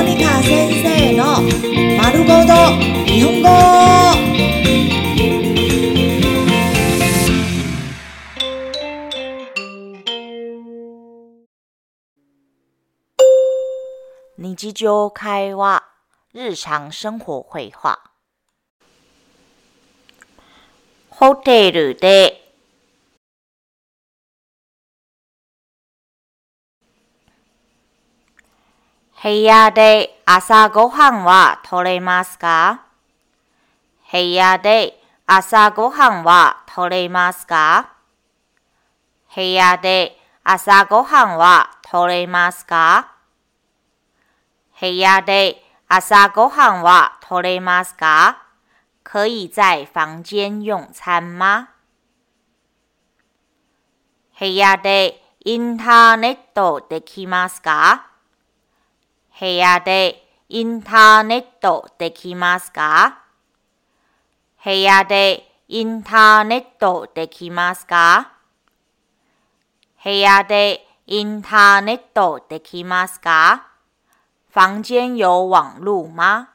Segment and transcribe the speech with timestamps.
[0.00, 1.42] モニカ先生の
[1.98, 2.54] 丸ごと
[3.04, 3.48] 日本語。
[14.38, 15.84] 日常会話、
[16.32, 18.00] 日常生活会話。
[21.10, 22.39] ホテルで
[29.22, 32.86] 部屋で朝ごはんは取れますか
[34.10, 37.92] 部屋で朝ごはんは取れますか
[39.36, 43.12] 部屋で朝ごはんは取れますか
[44.80, 48.42] 部屋で朝ごはんは取れますか
[49.02, 51.68] 可以在房間用餐吗？
[54.38, 58.09] 部屋でインターネットできますか
[59.40, 63.22] 部屋でインターネットできますか
[64.62, 68.34] 部屋でインターネットできますか
[70.04, 73.66] 部屋でインターネットできますか
[74.52, 76.50] 房間有網路嗎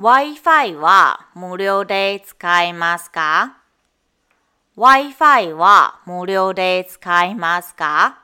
[0.00, 3.57] ?Wi-Fi は無料で使えますか
[4.78, 8.20] ?Wi-Fi は無料で使えますか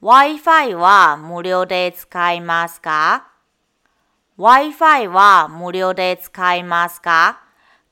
[0.00, 3.28] ?Wi-Fi は無料で使えますか
[4.38, 7.40] ?Wi-Fi は無料で使えますか？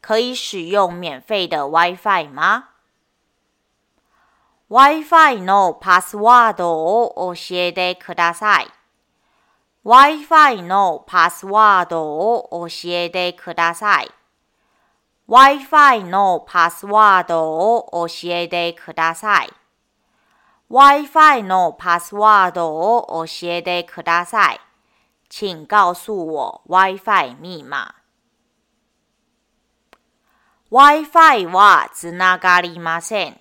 [0.00, 2.70] 可以使用免費的 Wi-Fi 嗎
[4.70, 8.68] ?Wi-Fi のパスワードを教えてください。
[9.84, 14.08] Wi-Fi のパスワードを教えてください。
[15.30, 19.50] Wi-Fi のパスワードを教えてください。
[20.68, 24.60] Wi-Fi のパスワードを教えてください。
[25.30, 27.94] 請告訴我 Wi-Fi 密碼。
[30.72, 33.40] Wi-Fi はつながりません。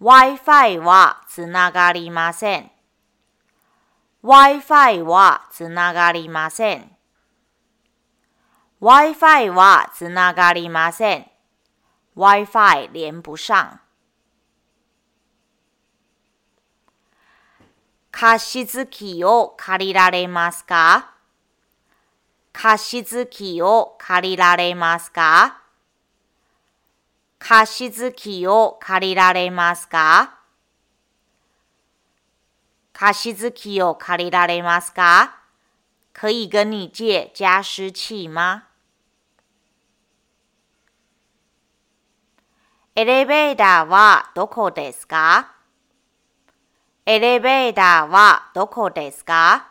[0.00, 2.70] Wi-Fi はつながりません。
[4.22, 6.99] Wi-Fi はつながりません。
[8.80, 11.26] Wi-Fi はつながりません。
[12.16, 13.78] Wi-Fi 連不上。
[18.10, 21.10] 貸し機を借りられますか？
[22.54, 25.60] 貸し機を借りられますか？
[27.38, 30.38] 貸し機を借りられますか？
[32.94, 35.34] 貸し機を借りられますか？
[36.14, 38.69] 可以跟你借加湿器吗？
[43.00, 45.54] エレベーターはどこですか？
[47.06, 49.70] エレベーターはどこですか？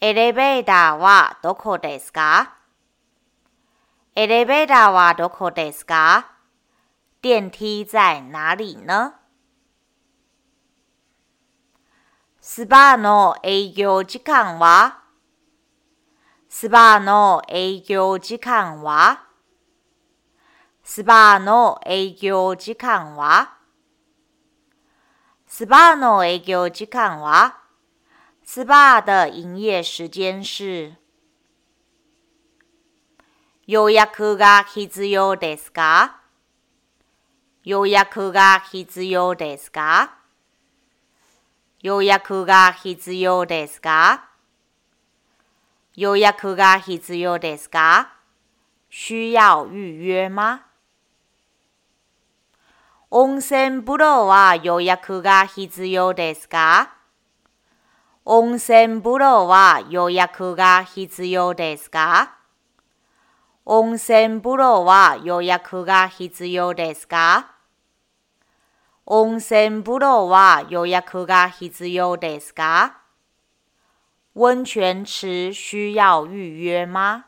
[0.00, 2.56] エレベーターはどこですか？
[4.16, 6.32] エレベーターはどこですか？
[7.22, 9.14] 電梯在哪里呢？
[12.40, 15.04] スパの営業時間は？
[16.48, 19.20] スパの営業時間は？
[20.86, 23.54] スパの営業時間は？
[25.46, 27.56] スパの営業時間は？
[28.44, 30.92] スパ的营业时間是？
[33.66, 36.20] 予約が必要ですか？
[37.64, 40.18] 予約が必要ですか？
[41.80, 44.28] 予約が必要ですか？
[45.96, 48.12] 予約が必要ですか？
[48.90, 50.73] 需要預約嗎
[53.16, 56.96] 温泉風呂は予約が必要ですか？
[58.24, 62.34] 温泉風呂は予約が必要ですか？
[63.64, 67.52] 温泉風呂は予約が必要ですか？
[69.06, 72.98] 温泉風呂は予約が必要ですか？
[74.34, 77.26] 温泉池需要預約嗎